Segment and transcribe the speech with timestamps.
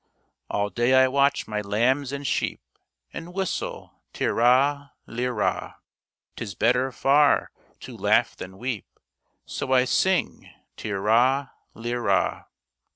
[0.49, 2.59] "All day I watch my lambs and sheep,
[3.13, 5.75] And whistle tir ra, lir ra;
[6.35, 8.87] 'Tis better far to laugh than weep,
[9.45, 12.45] So I sing tir ra, lir ra.